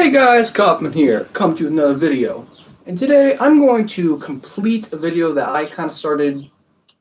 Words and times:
Hey 0.00 0.10
guys, 0.10 0.50
Kaufman 0.50 0.94
here, 0.94 1.24
come 1.34 1.54
to 1.56 1.66
another 1.66 1.92
video. 1.92 2.46
And 2.86 2.96
today 2.96 3.36
I'm 3.38 3.58
going 3.58 3.86
to 3.88 4.16
complete 4.20 4.90
a 4.94 4.96
video 4.96 5.34
that 5.34 5.50
I 5.50 5.66
kind 5.66 5.90
of 5.90 5.92
started, 5.92 6.50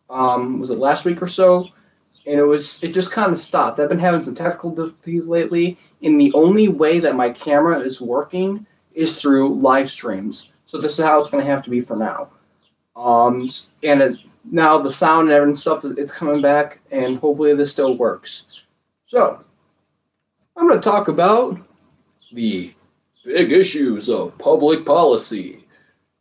um, 0.10 0.60
was 0.60 0.70
it 0.70 0.80
last 0.80 1.06
week 1.06 1.22
or 1.22 1.28
so? 1.28 1.70
And 2.28 2.38
it 2.38 2.44
was, 2.44 2.84
it 2.84 2.94
just 2.94 3.14
kind 3.14 3.32
of 3.32 3.40
stopped. 3.40 3.80
I've 3.80 3.88
been 3.88 4.00
having 4.00 4.22
some 4.22 4.36
technical 4.36 4.72
difficulties 4.72 5.30
lately, 5.30 5.78
and 6.04 6.20
the 6.20 6.34
only 6.34 6.68
way 6.68 7.00
that 7.00 7.16
my 7.16 7.30
camera 7.30 7.80
is 7.80 8.02
working 8.02 8.68
is 8.92 9.16
through 9.16 9.56
live 9.62 9.90
streams. 9.90 10.52
So 10.66 10.78
this 10.78 11.00
is 11.00 11.06
how 11.06 11.22
it's 11.22 11.32
going 11.32 11.46
to 11.46 11.50
have 11.50 11.64
to 11.64 11.70
be 11.70 11.80
for 11.80 11.96
now. 11.96 12.28
Um, 12.98 13.50
and 13.82 14.02
it, 14.02 14.18
now 14.44 14.78
the 14.78 14.92
sound 14.92 15.30
and 15.30 15.32
everything 15.32 15.56
stuff, 15.56 15.86
it's 15.86 16.12
coming 16.12 16.42
back, 16.42 16.82
and 16.92 17.18
hopefully 17.18 17.54
this 17.56 17.72
still 17.72 17.96
works. 17.96 18.60
So, 19.06 19.42
I'm 20.58 20.68
going 20.68 20.82
to 20.82 20.90
talk 20.90 21.08
about 21.08 21.58
the 22.34 22.74
big 23.24 23.52
issues 23.52 24.10
of 24.10 24.38
public 24.38 24.86
policy. 24.86 25.66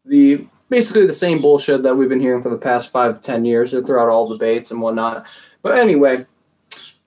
The 0.05 0.47
basically 0.69 1.07
the 1.07 1.13
same 1.13 1.41
bullshit 1.41 1.83
that 1.83 1.95
we've 1.95 2.09
been 2.09 2.21
hearing 2.21 2.43
for 2.43 2.51
the 2.51 2.57
past 2.57 2.91
five 2.91 3.17
to 3.17 3.23
ten 3.23 3.45
years 3.45 3.71
throughout 3.71 4.09
all 4.09 4.29
debates 4.29 4.71
and 4.71 4.81
whatnot. 4.81 5.27
But 5.63 5.79
anyway, 5.79 6.27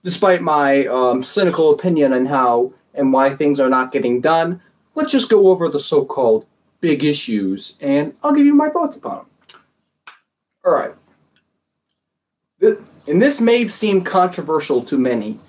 despite 0.04 0.42
my 0.42 0.86
um, 0.88 1.24
cynical 1.24 1.72
opinion 1.72 2.14
on 2.14 2.26
how 2.26 2.74
and 2.94 3.14
why 3.14 3.34
things 3.34 3.60
are 3.60 3.70
not 3.70 3.92
getting 3.92 4.20
done, 4.20 4.62
let's 4.96 5.12
just 5.12 5.30
go 5.30 5.48
over 5.48 5.70
the 5.70 5.80
so-called 5.80 6.46
big 6.82 7.04
issues, 7.04 7.78
and 7.80 8.14
I'll 8.24 8.34
give 8.34 8.46
you 8.46 8.56
my 8.56 8.70
thoughts 8.70 8.98
about 8.98 9.28
them. 9.48 9.60
All 10.66 10.74
right. 10.74 10.94
And 13.08 13.22
this 13.22 13.40
may 13.40 13.68
seem 13.68 14.04
controversial 14.04 14.84
to 14.84 14.98
many, 14.98 15.40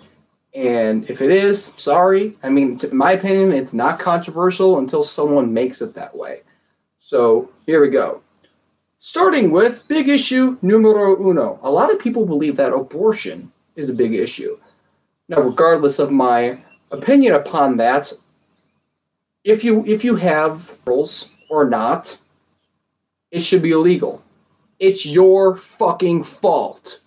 and 0.55 1.09
if 1.09 1.23
it 1.23 1.31
is, 1.31 1.73
sorry. 1.77 2.37
I 2.43 2.51
mean, 2.51 2.79
in 2.83 2.97
my 2.97 3.13
opinion, 3.13 3.53
it's 3.53 3.73
not 3.73 3.99
controversial 3.99 4.79
until 4.79 5.03
someone 5.03 5.53
makes 5.53 5.81
it 5.81 5.95
that 5.95 6.15
way. 6.15 6.43
So 7.01 7.51
here 7.65 7.81
we 7.81 7.89
go. 7.89 8.23
Starting 8.99 9.51
with 9.51 9.87
big 9.89 10.09
issue 10.09 10.57
numero 10.63 11.19
uno. 11.29 11.59
A 11.63 11.71
lot 11.71 11.91
of 11.91 11.99
people 11.99 12.27
believe 12.27 12.57
that 12.57 12.73
abortion 12.73 13.51
is 13.77 13.89
a 13.89 13.95
big 13.95 14.15
issue. 14.15 14.57
Now, 15.29 15.41
regardless 15.41 15.99
of 15.99 16.13
my 16.13 16.63
opinion 16.91 17.35
upon 17.35 17.77
that, 17.79 18.13
if 19.45 19.65
you 19.65 19.85
if 19.87 20.05
you 20.05 20.15
have 20.17 20.77
rules 20.87 21.35
or 21.49 21.69
not, 21.69 22.17
it 23.31 23.41
should 23.41 23.63
be 23.63 23.73
illegal. 23.73 24.23
It's 24.79 25.07
your 25.07 25.57
fucking 25.57 26.23
fault. 26.25 27.01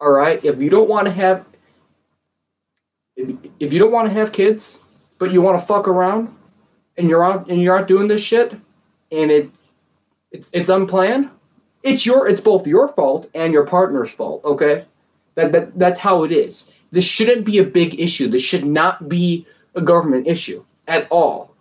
All 0.00 0.12
right? 0.12 0.44
If 0.44 0.60
you 0.60 0.70
don't 0.70 0.88
want 0.88 1.06
to 1.06 1.12
have 1.12 1.46
if, 3.16 3.36
if 3.60 3.72
you 3.72 3.78
don't 3.78 3.92
want 3.92 4.08
to 4.08 4.14
have 4.14 4.32
kids, 4.32 4.80
but 5.18 5.32
you 5.32 5.40
want 5.40 5.58
to 5.58 5.66
fuck 5.66 5.88
around, 5.88 6.34
and 6.96 7.08
you're 7.08 7.24
out 7.24 7.48
and 7.48 7.60
you're 7.60 7.76
out 7.76 7.88
doing 7.88 8.08
this 8.08 8.22
shit, 8.22 8.52
and 9.10 9.30
it 9.30 9.50
it's 10.30 10.50
it's 10.52 10.68
unplanned, 10.68 11.30
it's 11.82 12.04
your 12.04 12.28
it's 12.28 12.40
both 12.40 12.66
your 12.66 12.88
fault 12.88 13.30
and 13.34 13.52
your 13.52 13.66
partner's 13.66 14.10
fault. 14.10 14.44
Okay, 14.44 14.84
that 15.34 15.52
that 15.52 15.78
that's 15.78 15.98
how 15.98 16.24
it 16.24 16.32
is. 16.32 16.70
This 16.90 17.04
shouldn't 17.04 17.44
be 17.44 17.58
a 17.58 17.64
big 17.64 18.00
issue. 18.00 18.28
This 18.28 18.42
should 18.42 18.64
not 18.64 19.08
be 19.08 19.46
a 19.74 19.80
government 19.80 20.26
issue 20.26 20.64
at 20.86 21.08
all. 21.10 21.54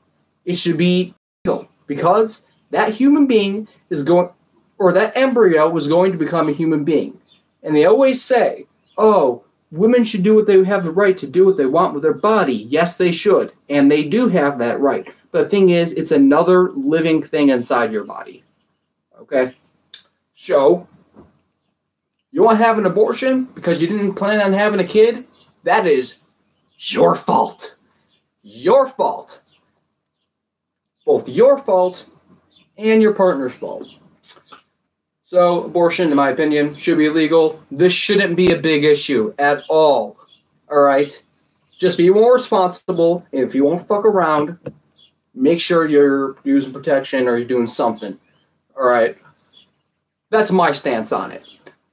It 0.45 0.57
should 0.57 0.77
be 0.77 1.13
legal 1.45 1.67
because 1.87 2.45
that 2.71 2.93
human 2.93 3.27
being 3.27 3.67
is 3.89 4.03
going, 4.03 4.29
or 4.77 4.91
that 4.93 5.15
embryo 5.15 5.69
was 5.69 5.87
going 5.87 6.11
to 6.11 6.17
become 6.17 6.49
a 6.49 6.53
human 6.53 6.83
being. 6.83 7.19
And 7.63 7.75
they 7.75 7.85
always 7.85 8.21
say, 8.21 8.67
oh, 8.97 9.43
women 9.73 10.03
should 10.03 10.21
do 10.21 10.35
what 10.35 10.45
they 10.45 10.63
have 10.63 10.83
the 10.83 10.91
right 10.91 11.17
to 11.17 11.27
do 11.27 11.45
what 11.45 11.57
they 11.57 11.65
want 11.65 11.93
with 11.93 12.03
their 12.03 12.13
body. 12.13 12.53
Yes, 12.53 12.97
they 12.97 13.11
should. 13.11 13.51
And 13.69 13.89
they 13.89 14.03
do 14.03 14.29
have 14.29 14.59
that 14.59 14.79
right. 14.79 15.11
But 15.31 15.43
the 15.43 15.49
thing 15.49 15.69
is, 15.69 15.93
it's 15.93 16.11
another 16.11 16.71
living 16.71 17.23
thing 17.23 17.49
inside 17.49 17.91
your 17.91 18.05
body. 18.05 18.43
Okay? 19.19 19.55
So, 20.35 20.87
you 22.31 22.43
want 22.43 22.59
to 22.59 22.63
have 22.63 22.77
an 22.77 22.85
abortion 22.85 23.45
because 23.55 23.81
you 23.81 23.87
didn't 23.87 24.13
plan 24.13 24.41
on 24.41 24.53
having 24.53 24.79
a 24.79 24.85
kid? 24.85 25.25
That 25.63 25.87
is 25.87 26.17
your 26.77 27.15
fault. 27.15 27.75
Your 28.43 28.87
fault. 28.87 29.41
Both 31.03 31.27
your 31.27 31.57
fault 31.57 32.05
and 32.77 33.01
your 33.01 33.15
partner's 33.15 33.55
fault. 33.55 33.87
So, 35.33 35.63
abortion, 35.63 36.11
in 36.11 36.15
my 36.15 36.29
opinion, 36.29 36.75
should 36.75 36.99
be 36.99 37.07
illegal. 37.07 37.59
This 37.71 37.91
shouldn't 37.91 38.35
be 38.35 38.51
a 38.51 38.55
big 38.55 38.83
issue 38.83 39.33
at 39.39 39.63
all. 39.67 40.15
All 40.69 40.81
right? 40.81 41.19
Just 41.75 41.97
be 41.97 42.11
more 42.11 42.35
responsible. 42.35 43.25
If 43.31 43.55
you 43.55 43.63
won't 43.63 43.87
fuck 43.87 44.05
around, 44.05 44.59
make 45.33 45.59
sure 45.59 45.87
you're 45.87 46.35
using 46.43 46.71
protection 46.71 47.27
or 47.27 47.35
you're 47.35 47.47
doing 47.47 47.65
something. 47.65 48.19
All 48.77 48.85
right? 48.85 49.17
That's 50.29 50.51
my 50.51 50.71
stance 50.71 51.11
on 51.11 51.31
it. 51.31 51.43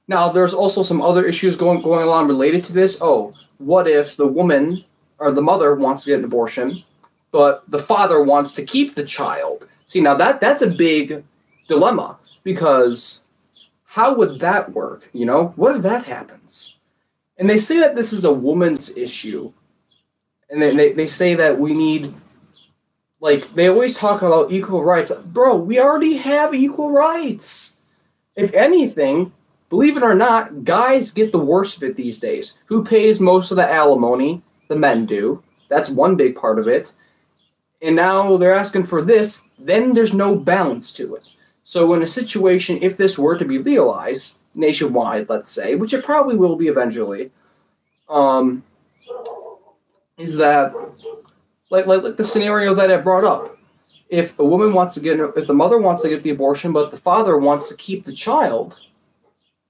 Now, 0.07 0.31
there's 0.31 0.53
also 0.53 0.83
some 0.83 1.01
other 1.01 1.25
issues 1.25 1.55
going 1.55 1.81
going 1.81 2.03
along 2.03 2.27
related 2.27 2.63
to 2.65 2.73
this. 2.73 2.99
Oh, 3.01 3.33
what 3.57 3.87
if 3.87 4.17
the 4.17 4.27
woman 4.27 4.85
or 5.17 5.31
the 5.31 5.41
mother 5.41 5.73
wants 5.73 6.03
to 6.03 6.11
get 6.11 6.19
an 6.19 6.25
abortion, 6.25 6.83
but 7.31 7.63
the 7.71 7.79
father 7.79 8.21
wants 8.21 8.53
to 8.53 8.63
keep 8.63 8.93
the 8.93 9.03
child? 9.03 9.67
See, 9.87 9.99
now 9.99 10.13
that 10.13 10.41
that's 10.41 10.61
a 10.61 10.69
big 10.69 11.23
dilemma 11.67 12.19
because 12.43 13.20
how 13.91 14.13
would 14.13 14.39
that 14.39 14.71
work? 14.71 15.09
You 15.11 15.25
know, 15.25 15.47
what 15.57 15.75
if 15.75 15.81
that 15.81 16.05
happens? 16.05 16.77
And 17.37 17.49
they 17.49 17.57
say 17.57 17.77
that 17.79 17.93
this 17.93 18.13
is 18.13 18.23
a 18.23 18.31
woman's 18.31 18.95
issue. 18.95 19.51
And 20.49 20.61
they, 20.61 20.73
they, 20.73 20.93
they 20.93 21.07
say 21.07 21.35
that 21.35 21.59
we 21.59 21.73
need, 21.73 22.13
like, 23.19 23.53
they 23.53 23.67
always 23.67 23.97
talk 23.97 24.21
about 24.21 24.49
equal 24.49 24.81
rights. 24.81 25.11
Bro, 25.11 25.57
we 25.57 25.81
already 25.81 26.15
have 26.15 26.53
equal 26.53 26.89
rights. 26.89 27.81
If 28.37 28.53
anything, 28.53 29.33
believe 29.69 29.97
it 29.97 30.03
or 30.03 30.15
not, 30.15 30.63
guys 30.63 31.11
get 31.11 31.33
the 31.33 31.39
worst 31.39 31.75
of 31.75 31.83
it 31.83 31.97
these 31.97 32.17
days. 32.17 32.59
Who 32.67 32.85
pays 32.85 33.19
most 33.19 33.51
of 33.51 33.57
the 33.57 33.69
alimony? 33.69 34.41
The 34.69 34.77
men 34.77 35.05
do. 35.05 35.43
That's 35.67 35.89
one 35.89 36.15
big 36.15 36.37
part 36.37 36.59
of 36.59 36.69
it. 36.69 36.93
And 37.81 37.97
now 37.97 38.37
they're 38.37 38.53
asking 38.53 38.85
for 38.85 39.01
this, 39.01 39.43
then 39.59 39.93
there's 39.93 40.13
no 40.13 40.33
balance 40.33 40.93
to 40.93 41.15
it. 41.15 41.33
So, 41.71 41.93
in 41.93 42.01
a 42.01 42.07
situation, 42.07 42.79
if 42.81 42.97
this 42.97 43.17
were 43.17 43.37
to 43.37 43.45
be 43.45 43.57
legalized 43.57 44.35
nationwide, 44.55 45.29
let's 45.29 45.49
say, 45.49 45.75
which 45.75 45.93
it 45.93 46.03
probably 46.03 46.35
will 46.35 46.57
be 46.57 46.67
eventually, 46.67 47.31
um, 48.09 48.61
is 50.17 50.35
that 50.35 50.73
like, 51.69 51.85
like 51.85 52.03
like 52.03 52.17
the 52.17 52.25
scenario 52.25 52.73
that 52.73 52.91
I 52.91 52.97
brought 52.97 53.23
up? 53.23 53.57
If 54.09 54.37
a 54.37 54.43
woman 54.43 54.73
wants 54.73 54.95
to 54.95 54.99
get, 54.99 55.17
if 55.37 55.47
the 55.47 55.53
mother 55.53 55.77
wants 55.77 56.01
to 56.01 56.09
get 56.09 56.23
the 56.23 56.31
abortion, 56.31 56.73
but 56.73 56.91
the 56.91 56.97
father 56.97 57.37
wants 57.37 57.69
to 57.69 57.77
keep 57.77 58.03
the 58.03 58.11
child, 58.11 58.77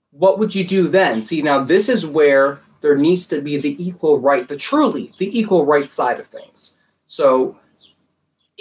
what 0.09 0.39
would 0.39 0.55
you 0.55 0.63
do 0.65 0.87
then? 0.87 1.21
See, 1.21 1.43
now 1.43 1.63
this 1.63 1.87
is 1.87 2.03
where 2.03 2.61
there 2.81 2.97
needs 2.97 3.27
to 3.27 3.41
be 3.41 3.57
the 3.57 3.75
equal 3.77 4.19
right, 4.19 4.47
the 4.47 4.57
truly 4.57 5.11
the 5.19 5.37
equal 5.37 5.67
right 5.67 5.91
side 5.91 6.19
of 6.19 6.25
things. 6.25 6.79
So 7.05 7.59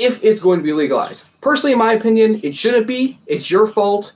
if 0.00 0.24
it's 0.24 0.40
going 0.40 0.58
to 0.58 0.64
be 0.64 0.72
legalized. 0.72 1.28
Personally, 1.42 1.72
in 1.72 1.78
my 1.78 1.92
opinion, 1.92 2.40
it 2.42 2.54
shouldn't 2.54 2.86
be. 2.86 3.18
It's 3.26 3.50
your 3.50 3.66
fault. 3.66 4.14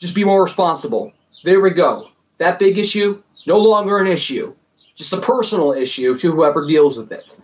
Just 0.00 0.14
be 0.14 0.24
more 0.24 0.42
responsible. 0.42 1.12
There 1.44 1.60
we 1.60 1.70
go. 1.70 2.08
That 2.38 2.58
big 2.58 2.78
issue, 2.78 3.22
no 3.46 3.58
longer 3.58 3.98
an 3.98 4.06
issue. 4.06 4.54
Just 4.94 5.12
a 5.12 5.20
personal 5.20 5.72
issue 5.72 6.16
to 6.18 6.32
whoever 6.32 6.66
deals 6.66 6.96
with 6.96 7.12
it. 7.12 7.40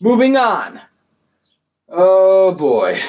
Moving 0.00 0.36
on. 0.36 0.80
Oh 1.88 2.54
boy. 2.54 3.00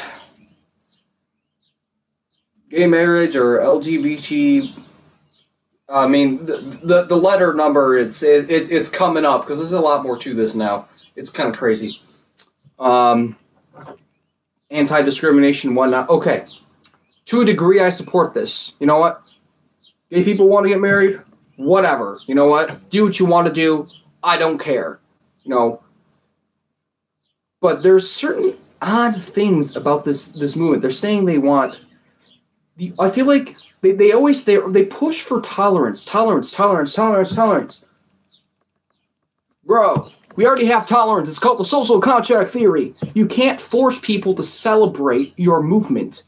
Gay 2.69 2.85
marriage 2.85 3.35
or 3.35 3.59
LGBT. 3.59 4.71
I 5.89 6.05
mean, 6.05 6.45
the, 6.45 6.57
the, 6.83 7.03
the 7.05 7.15
letter 7.15 7.53
number, 7.53 7.97
it's, 7.97 8.21
it, 8.21 8.51
it 8.51 8.69
it's 8.71 8.89
coming 8.89 9.23
up 9.23 9.41
because 9.41 9.57
there's 9.57 9.71
a 9.71 9.79
lot 9.79 10.03
more 10.03 10.17
to 10.17 10.33
this 10.33 10.53
now. 10.53 10.87
It's 11.15 11.29
kind 11.29 11.49
of 11.49 11.55
crazy 11.55 12.01
um, 12.79 13.37
anti 14.69 15.01
discrimination, 15.01 15.75
whatnot. 15.75 16.09
Okay, 16.09 16.45
to 17.25 17.41
a 17.41 17.45
degree, 17.45 17.79
I 17.79 17.89
support 17.89 18.33
this. 18.33 18.73
You 18.79 18.87
know 18.87 18.99
what? 18.99 19.21
Gay 20.09 20.23
people 20.23 20.47
want 20.47 20.65
to 20.65 20.69
get 20.69 20.79
married, 20.79 21.21
whatever. 21.57 22.19
You 22.25 22.35
know 22.35 22.47
what? 22.47 22.89
Do 22.89 23.05
what 23.05 23.19
you 23.19 23.25
want 23.25 23.47
to 23.47 23.53
do. 23.53 23.87
I 24.23 24.37
don't 24.37 24.57
care. 24.57 24.99
You 25.43 25.51
know. 25.51 25.83
But 27.59 27.83
there's 27.83 28.09
certain 28.09 28.57
odd 28.81 29.21
things 29.21 29.75
about 29.75 30.05
this 30.05 30.27
this 30.29 30.55
movement. 30.55 30.81
They're 30.81 30.91
saying 30.91 31.25
they 31.25 31.37
want. 31.37 31.77
The, 32.77 32.93
I 32.99 33.09
feel 33.09 33.25
like 33.25 33.57
they, 33.81 33.91
they 33.91 34.11
always 34.11 34.43
they 34.43 34.57
they 34.69 34.85
push 34.85 35.21
for 35.21 35.41
tolerance, 35.41 36.05
tolerance, 36.05 36.51
tolerance, 36.51 36.93
tolerance, 36.93 37.33
tolerance. 37.33 37.85
Bro, 39.65 40.11
we 40.37 40.45
already 40.45 40.67
have 40.67 40.85
tolerance. 40.85 41.27
It's 41.27 41.39
called 41.39 41.59
the 41.59 41.65
social 41.65 41.99
contract 41.99 42.51
theory. 42.51 42.93
You 43.15 43.25
can't 43.25 43.59
force 43.59 43.99
people 43.99 44.35
to 44.35 44.43
celebrate 44.43 45.33
your 45.35 45.63
movement. 45.63 46.23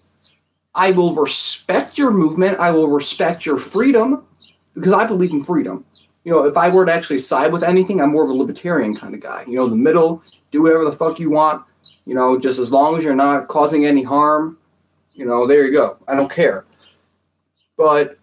I 0.74 0.92
will 0.92 1.14
respect 1.14 1.98
your 1.98 2.10
movement. 2.10 2.60
I 2.60 2.72
will 2.72 2.88
respect 2.88 3.46
your 3.46 3.60
freedom 3.60 4.26
because 4.74 4.94
I 4.94 5.06
believe 5.06 5.32
in 5.32 5.44
freedom. 5.44 5.86
You 6.24 6.32
know, 6.32 6.46
if 6.46 6.58
I 6.58 6.70
were 6.70 6.88
to 6.88 6.92
actually 6.92 7.20
side 7.20 7.54
with 7.54 7.64
anything, 7.64 8.02
I'm 8.02 8.12
more 8.12 8.24
of 8.24 8.32
a 8.32 8.34
libertarian 8.34 8.96
kind 8.96 9.14
of 9.14 9.22
guy. 9.22 9.46
You 9.48 9.56
know, 9.56 9.70
the 9.70 9.76
middle, 9.76 10.24
do 10.50 10.64
whatever 10.64 10.86
the 10.86 10.92
fuck 10.92 11.20
you 11.20 11.30
want. 11.30 11.64
You 12.06 12.16
know, 12.16 12.40
just 12.40 12.58
as 12.58 12.72
long 12.72 12.98
as 12.98 13.04
you're 13.04 13.16
not 13.16 13.48
causing 13.48 13.86
any 13.86 14.02
harm, 14.02 14.58
you 15.14 15.26
know, 15.26 15.46
there 15.46 15.66
you 15.66 15.72
go. 15.72 15.98
I 16.08 16.16
don't 16.16 16.32
care. 16.32 16.66
But 17.78 18.18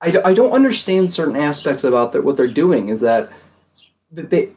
I, 0.00 0.18
I 0.24 0.32
don't 0.32 0.52
understand 0.52 1.10
certain 1.12 1.36
aspects 1.36 1.84
about 1.84 2.24
what 2.24 2.38
they're 2.38 2.48
doing 2.48 2.88
is 2.88 3.00
that 3.02 3.30
they 4.12 4.50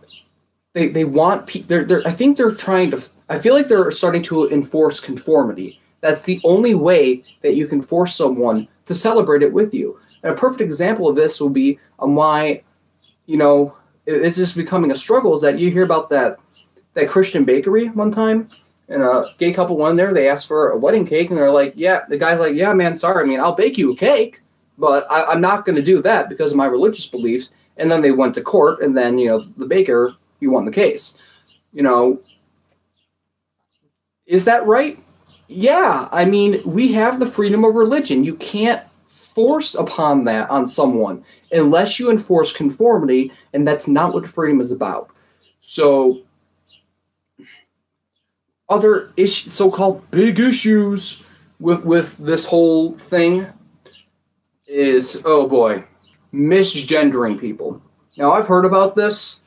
they, 0.73 0.87
they 0.89 1.05
want 1.05 1.47
pe- 1.47 1.61
they're, 1.61 1.83
they're 1.83 2.07
I 2.07 2.11
think 2.11 2.37
they're 2.37 2.51
trying 2.51 2.91
to 2.91 3.03
I 3.29 3.39
feel 3.39 3.53
like 3.53 3.67
they're 3.67 3.91
starting 3.91 4.23
to 4.23 4.49
enforce 4.49 4.99
conformity. 4.99 5.79
That's 6.01 6.23
the 6.23 6.41
only 6.43 6.75
way 6.75 7.23
that 7.41 7.55
you 7.55 7.67
can 7.67 7.81
force 7.81 8.15
someone 8.15 8.67
to 8.85 8.93
celebrate 8.93 9.41
it 9.41 9.53
with 9.53 9.73
you. 9.73 9.99
And 10.23 10.33
a 10.33 10.35
perfect 10.35 10.61
example 10.61 11.07
of 11.07 11.15
this 11.15 11.39
will 11.39 11.49
be 11.49 11.79
on 11.99 12.15
why, 12.15 12.63
you 13.25 13.37
know, 13.37 13.77
it's 14.05 14.35
just 14.35 14.57
becoming 14.57 14.91
a 14.91 14.95
struggle 14.95 15.33
is 15.33 15.41
that 15.41 15.59
you 15.59 15.71
hear 15.71 15.83
about 15.83 16.09
that 16.09 16.37
that 16.93 17.07
Christian 17.07 17.45
bakery 17.45 17.89
one 17.89 18.11
time 18.11 18.49
and 18.89 19.01
a 19.01 19.33
gay 19.37 19.53
couple 19.53 19.77
went 19.77 19.97
there. 19.97 20.13
They 20.13 20.29
asked 20.29 20.47
for 20.47 20.71
a 20.71 20.77
wedding 20.77 21.05
cake, 21.05 21.29
and 21.29 21.37
they're 21.37 21.51
like, 21.51 21.73
"Yeah." 21.75 22.01
The 22.09 22.17
guy's 22.17 22.39
like, 22.39 22.55
"Yeah, 22.55 22.73
man, 22.73 22.95
sorry. 22.95 23.23
I 23.23 23.27
mean, 23.27 23.39
I'll 23.39 23.55
bake 23.55 23.77
you 23.77 23.93
a 23.93 23.95
cake, 23.95 24.41
but 24.77 25.09
I, 25.09 25.23
I'm 25.25 25.41
not 25.41 25.65
going 25.65 25.75
to 25.75 25.81
do 25.81 26.01
that 26.01 26.29
because 26.29 26.51
of 26.51 26.57
my 26.57 26.65
religious 26.65 27.07
beliefs." 27.07 27.49
And 27.77 27.91
then 27.91 28.01
they 28.01 28.11
went 28.11 28.35
to 28.35 28.41
court, 28.41 28.81
and 28.81 28.95
then 28.95 29.17
you 29.17 29.27
know 29.27 29.39
the 29.57 29.65
baker 29.65 30.15
he 30.39 30.47
won 30.47 30.65
the 30.65 30.71
case. 30.71 31.17
You 31.71 31.83
know, 31.83 32.21
is 34.25 34.45
that 34.45 34.65
right? 34.65 34.99
Yeah. 35.47 36.07
I 36.11 36.25
mean, 36.25 36.61
we 36.65 36.91
have 36.93 37.19
the 37.19 37.25
freedom 37.25 37.63
of 37.63 37.75
religion. 37.75 38.23
You 38.23 38.35
can't 38.35 38.81
force 39.07 39.73
upon 39.75 40.25
that 40.25 40.49
on 40.49 40.67
someone 40.67 41.23
unless 41.51 41.99
you 41.99 42.11
enforce 42.11 42.51
conformity, 42.51 43.31
and 43.53 43.67
that's 43.67 43.87
not 43.87 44.13
what 44.13 44.27
freedom 44.27 44.61
is 44.61 44.71
about. 44.71 45.09
So 45.61 46.21
other 48.69 49.11
issues, 49.17 49.53
so-called 49.53 50.09
big 50.11 50.39
issues 50.39 51.23
with 51.59 51.83
with 51.85 52.17
this 52.17 52.45
whole 52.45 52.93
thing 52.97 53.47
is 54.67 55.21
oh 55.25 55.47
boy, 55.47 55.83
misgendering 56.33 57.39
people. 57.39 57.81
Now 58.17 58.31
I've 58.31 58.47
heard 58.47 58.65
about 58.65 58.95
this, 58.95 59.41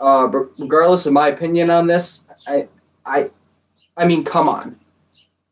uh, 0.00 0.28
regardless 0.58 1.06
of 1.06 1.12
my 1.12 1.28
opinion 1.28 1.70
on 1.70 1.86
this, 1.86 2.22
I 2.46 2.68
I 3.04 3.30
I 3.96 4.06
mean, 4.06 4.24
come 4.24 4.48
on. 4.48 4.78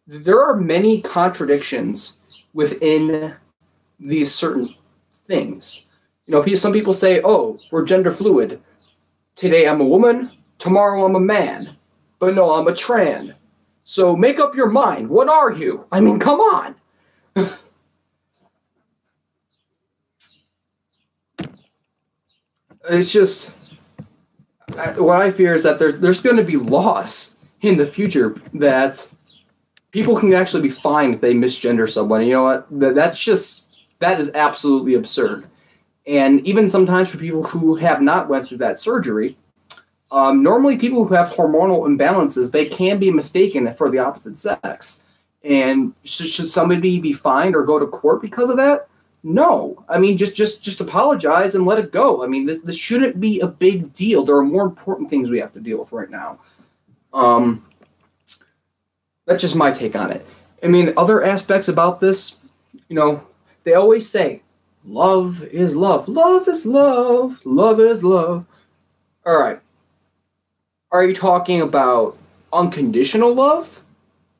There 0.06 0.40
are 0.40 0.56
many 0.56 1.00
contradictions 1.00 2.14
within 2.54 3.34
these 3.98 4.32
certain 4.32 4.74
things. 5.12 5.84
You 6.26 6.32
know, 6.32 6.54
some 6.54 6.72
people 6.72 6.92
say, 6.92 7.20
"Oh, 7.24 7.58
we're 7.70 7.84
gender 7.84 8.10
fluid. 8.10 8.60
Today 9.34 9.68
I'm 9.68 9.80
a 9.80 9.84
woman, 9.84 10.30
tomorrow 10.58 11.04
I'm 11.04 11.16
a 11.16 11.20
man." 11.20 11.76
But 12.18 12.34
no, 12.34 12.52
I'm 12.52 12.66
a 12.66 12.72
tran. 12.72 13.34
So 13.84 14.16
make 14.16 14.38
up 14.40 14.54
your 14.54 14.68
mind. 14.68 15.08
What 15.08 15.28
are 15.28 15.52
you? 15.52 15.84
I 15.92 16.00
mean, 16.00 16.18
come 16.18 16.40
on. 16.40 16.74
it's 22.88 23.12
just 23.12 23.50
what 24.96 25.20
I 25.20 25.30
fear 25.30 25.54
is 25.54 25.62
that 25.62 25.78
there's 25.78 25.98
there's 25.98 26.20
going 26.20 26.36
to 26.36 26.44
be 26.44 26.56
laws 26.56 27.36
in 27.62 27.76
the 27.76 27.86
future 27.86 28.40
that 28.54 29.08
people 29.90 30.16
can 30.16 30.32
actually 30.34 30.62
be 30.62 30.70
fined 30.70 31.14
if 31.14 31.20
they 31.20 31.34
misgender 31.34 31.90
someone. 31.90 32.24
You 32.24 32.34
know 32.34 32.44
what? 32.44 32.66
That's 32.70 33.18
just 33.18 33.78
that 34.00 34.20
is 34.20 34.30
absolutely 34.34 34.94
absurd. 34.94 35.46
And 36.06 36.46
even 36.46 36.68
sometimes 36.68 37.10
for 37.10 37.18
people 37.18 37.42
who 37.42 37.74
have 37.76 38.00
not 38.00 38.28
went 38.28 38.46
through 38.46 38.58
that 38.58 38.78
surgery, 38.78 39.36
um, 40.12 40.42
normally, 40.42 40.76
people 40.76 41.04
who 41.04 41.14
have 41.14 41.32
hormonal 41.32 41.86
imbalances 41.86 42.50
they 42.50 42.66
can 42.66 42.98
be 42.98 43.10
mistaken 43.10 43.72
for 43.74 43.90
the 43.90 43.98
opposite 43.98 44.36
sex. 44.36 45.02
And 45.42 45.94
should, 46.04 46.26
should 46.26 46.48
somebody 46.48 47.00
be 47.00 47.12
fined 47.12 47.54
or 47.54 47.64
go 47.64 47.78
to 47.78 47.86
court 47.86 48.22
because 48.22 48.50
of 48.50 48.56
that? 48.56 48.88
No. 49.22 49.84
I 49.88 49.98
mean, 49.98 50.16
just 50.16 50.34
just 50.34 50.62
just 50.62 50.80
apologize 50.80 51.54
and 51.54 51.66
let 51.66 51.78
it 51.78 51.92
go. 51.92 52.22
I 52.22 52.26
mean, 52.26 52.46
this 52.46 52.60
this 52.60 52.76
shouldn't 52.76 53.20
be 53.20 53.40
a 53.40 53.46
big 53.46 53.92
deal. 53.92 54.24
There 54.24 54.36
are 54.36 54.44
more 54.44 54.64
important 54.64 55.10
things 55.10 55.30
we 55.30 55.40
have 55.40 55.52
to 55.54 55.60
deal 55.60 55.78
with 55.78 55.92
right 55.92 56.10
now. 56.10 56.38
Um, 57.12 57.64
that's 59.24 59.40
just 59.40 59.56
my 59.56 59.70
take 59.70 59.96
on 59.96 60.12
it. 60.12 60.24
I 60.62 60.68
mean, 60.68 60.92
other 60.96 61.24
aspects 61.24 61.68
about 61.68 62.00
this, 62.00 62.36
you 62.88 62.96
know, 62.96 63.26
they 63.64 63.74
always 63.74 64.08
say, 64.08 64.42
"Love 64.84 65.42
is 65.44 65.74
love. 65.74 66.08
Love 66.08 66.48
is 66.48 66.64
love. 66.66 67.40
Love 67.44 67.80
is 67.80 68.04
love." 68.04 68.44
All 69.24 69.40
right 69.40 69.60
are 70.96 71.04
you 71.04 71.14
talking 71.14 71.60
about 71.60 72.16
unconditional 72.52 73.34
love? 73.34 73.82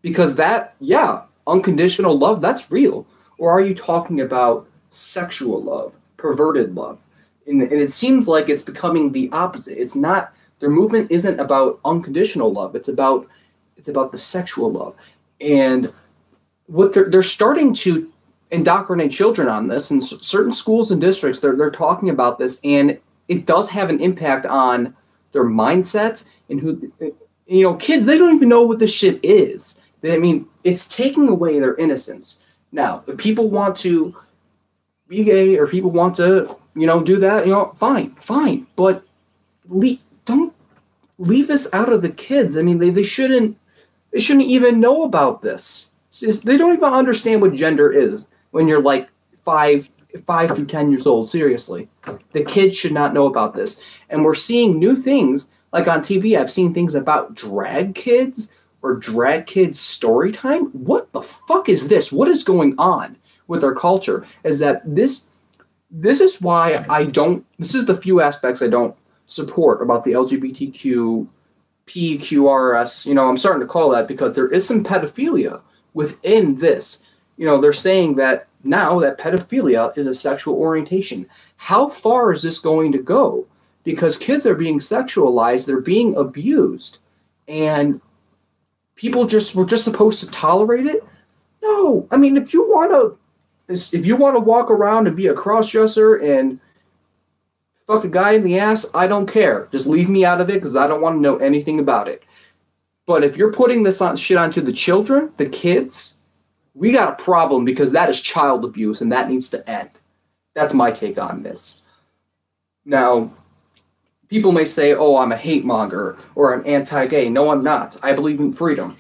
Because 0.03 0.37
that, 0.37 0.75
yeah, 0.81 1.23
unconditional 1.47 2.19
love, 2.19 2.41
that's 2.41 2.71
real. 2.71 3.07
Or 3.39 3.51
are 3.51 3.61
you 3.61 3.75
talking 3.75 4.21
about 4.21 4.69
sexual 4.91 5.63
love, 5.63 5.97
perverted 6.17 6.75
love? 6.75 7.01
And, 7.47 7.63
and 7.63 7.73
it 7.73 7.93
seems 7.93 8.27
like 8.27 8.49
it's 8.49 8.63
becoming 8.63 9.13
the 9.13 9.29
opposite. 9.33 9.81
It's 9.81 9.95
not 9.95 10.33
their 10.59 10.71
movement 10.71 11.11
isn't 11.11 11.39
about 11.39 11.81
unconditional 11.85 12.53
love. 12.53 12.75
It's 12.75 12.89
about 12.89 13.29
it's 13.77 13.89
about 13.89 14.11
the 14.11 14.19
sexual 14.19 14.73
love. 14.73 14.95
And 15.41 15.93
what 16.67 16.93
they're 16.93 17.09
they're 17.09 17.23
starting 17.23 17.73
to 17.75 18.11
indoctrinate 18.51 19.11
children 19.11 19.49
on 19.49 19.67
this 19.67 19.91
and 19.91 20.03
certain 20.03 20.53
schools 20.53 20.91
and 20.91 21.01
districts 21.01 21.41
they're 21.41 21.57
they're 21.57 21.71
talking 21.71 22.11
about 22.11 22.39
this 22.39 22.61
and 22.63 22.97
it 23.29 23.45
does 23.45 23.69
have 23.69 23.91
an 23.91 24.01
impact 24.01 24.47
on 24.47 24.95
their 25.33 25.45
mindset 25.45 26.25
and 26.49 26.61
who 26.61 26.93
you 27.47 27.63
know 27.63 27.75
kids 27.75 28.07
they 28.07 28.17
don't 28.17 28.37
even 28.37 28.49
know 28.49 28.63
what 28.63 28.79
this 28.79 28.93
shit 28.93 29.19
is 29.25 29.75
i 30.05 30.17
mean 30.17 30.47
it's 30.63 30.87
taking 30.87 31.29
away 31.29 31.59
their 31.59 31.75
innocence 31.75 32.39
now 32.77 33.03
if 33.09 33.17
people 33.17 33.51
want 33.51 33.75
to 33.79 34.15
be 35.09 35.25
gay 35.25 35.57
or 35.59 35.67
people 35.67 35.91
want 35.91 36.15
to 36.17 36.57
you 36.77 36.87
know 36.87 37.03
do 37.03 37.17
that 37.17 37.47
you 37.47 37.53
know 37.53 37.73
fine 37.75 38.15
fine. 38.21 38.67
But 38.77 39.05
le- 39.69 39.99
don't 40.25 40.55
leave 41.19 41.49
this 41.49 41.69
out 41.73 41.93
of 41.93 42.03
the 42.03 42.11
kids. 42.11 42.57
I 42.57 42.63
mean 42.63 42.79
they, 42.79 42.91
they 42.91 43.03
shouldn't 43.03 43.59
they 44.13 44.21
shouldn't 44.21 44.47
even 44.47 44.79
know 44.79 45.03
about 45.03 45.43
this. 45.43 45.89
They 46.21 46.57
don't 46.57 46.75
even 46.75 46.85
understand 46.85 47.43
what 47.43 47.55
gender 47.55 47.91
is 47.91 48.29
when 48.53 48.69
you're 48.69 48.81
like 48.81 49.09
five 49.45 49.91
five 50.25 50.55
to 50.55 50.65
ten 50.65 50.91
years 50.91 51.07
old 51.07 51.29
seriously. 51.29 51.89
The 52.33 52.45
kids 52.45 52.77
should 52.77 52.93
not 52.93 53.15
know 53.15 53.27
about 53.27 53.55
this. 53.55 53.81
And 54.11 54.25
we're 54.25 54.35
seeing 54.35 54.79
new 54.79 54.97
things. 54.97 55.49
Like 55.73 55.89
on 55.89 56.01
TV, 56.01 56.39
I've 56.39 56.53
seen 56.53 56.73
things 56.73 56.95
about 56.95 57.35
drag 57.35 57.95
kids 57.95 58.49
or 58.83 58.95
drag 58.95 59.47
kids 59.47 59.79
story 59.79 60.33
time. 60.33 60.67
What 60.67 61.13
the 61.13 61.23
fuck 61.23 61.69
is 61.69 61.89
this? 61.89 62.13
What 62.13 62.29
is 62.29 62.45
going 62.45 62.75
on 62.79 63.17
with 63.49 63.65
our 63.65 63.75
culture? 63.75 64.27
Is 64.45 64.59
that 64.61 64.83
this 64.85 65.27
this 65.91 66.21
is 66.21 66.41
why 66.41 66.85
I 66.89 67.05
don't 67.05 67.45
this 67.59 67.75
is 67.75 67.87
the 67.87 67.97
few 67.97 68.21
aspects 68.21 68.63
I 68.63 68.69
don't 68.69 68.97
support 69.27 69.83
about 69.83 70.05
the 70.05 70.13
LGBTQ 70.13 71.27
PQRS, 71.87 73.07
you 73.07 73.15
know, 73.15 73.29
I'm 73.29 73.37
starting 73.37 73.61
to 73.61 73.67
call 73.67 73.91
that 73.91 74.09
because 74.09 74.33
there 74.33 74.49
is 74.49 74.67
some 74.67 74.83
pedophilia 74.83 75.63
within 75.95 76.57
this. 76.57 77.05
You 77.37 77.47
know, 77.47 77.61
they're 77.61 77.73
saying 77.73 78.17
that 78.17 78.49
now 78.65 78.99
that 78.99 79.19
pedophilia 79.19 79.97
is 79.97 80.09
a 80.09 80.15
sexual 80.15 80.57
orientation. 80.57 81.29
How 81.59 81.89
far 81.89 82.33
is 82.33 82.43
this 82.43 82.59
going 82.59 82.91
to 82.91 82.99
go? 82.99 83.47
because 83.87 84.19
kids 84.19 84.45
are 84.47 84.57
being 84.57 84.81
sexualized, 84.81 85.65
they're 85.65 85.81
being 85.81 86.17
abused, 86.17 86.99
and 87.47 88.01
people 88.97 89.27
just 89.27 89.55
were 89.55 89.65
just 89.65 89.85
supposed 89.85 90.21
to 90.21 90.31
tolerate 90.31 90.87
it. 90.87 91.05
No, 91.63 92.09
I 92.11 92.17
mean, 92.17 92.37
if 92.37 92.53
you 92.53 92.69
want 92.69 92.91
to, 92.91 93.17
if 93.97 94.07
you 94.07 94.17
want 94.17 94.37
to 94.37 94.41
walk 94.41 94.71
around 94.71 95.07
and 95.07 95.17
be 95.17 95.29
a 95.29 95.35
crossdresser 95.35 96.23
and 96.23 96.59
fuck 97.87 98.05
a 98.05 98.09
guy 98.09 98.33
in 98.33 98.45
the 98.45 98.59
ass, 98.59 98.87
I 98.95 99.07
don't 99.07 99.27
care. 99.27 99.69
Just 99.71 99.87
leave 99.87 100.09
me 100.09 100.25
out 100.25 100.41
of 100.41 100.51
it 100.51 100.55
because 100.55 100.77
I 100.77 100.87
don't 100.87 101.01
want 101.01 101.17
to 101.17 101.21
know 101.21 101.37
anything 101.37 101.79
about 101.79 102.09
it. 102.09 102.25
But 103.07 103.23
if 103.23 103.37
you're 103.37 103.53
putting 103.53 103.85
this 103.85 104.01
on, 104.01 104.17
shit 104.17 104.37
onto 104.37 104.61
the 104.61 104.73
children, 104.73 105.33
the 105.37 105.49
kids, 105.49 106.15
we 106.75 106.91
got 106.91 107.13
a 107.13 107.23
problem 107.23 107.65
because 107.65 107.93
that 107.93 108.11
is 108.11 108.21
child 108.21 108.65
abuse 108.65 109.01
and 109.01 109.13
that 109.13 109.31
needs 109.31 109.49
to 109.51 109.69
end. 109.71 109.91
That's 110.55 110.75
my 110.75 110.91
take 110.91 111.19
on 111.19 111.43
this. 111.43 111.83
Now, 112.85 113.33
people 114.29 114.53
may 114.53 114.65
say, 114.65 114.95
"Oh, 114.95 115.17
I'm 115.17 115.33
a 115.33 115.37
hate 115.37 115.65
monger 115.65 116.17
or 116.35 116.55
I'm 116.55 116.67
anti-gay." 116.67 117.29
No, 117.29 117.51
I'm 117.51 117.63
not. 117.63 117.97
I 118.03 118.13
believe 118.13 118.41
in 118.41 118.53
freedom. 118.53 118.97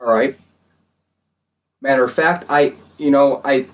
All 0.00 0.12
right. 0.12 0.38
Matter 1.80 2.04
of 2.04 2.12
fact, 2.12 2.44
I 2.48 2.74
you 2.98 3.10
know 3.10 3.40
I 3.44 3.66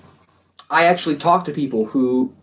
I 0.69 0.85
actually 0.85 1.15
talk 1.15 1.45
to 1.45 1.51
people 1.51 1.85
who 1.85 2.33